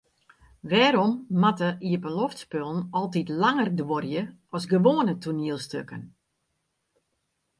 [0.71, 4.23] Wêrom moatte iepenloftspullen altyd langer duorje
[4.55, 6.03] as gewoane toanielstikken?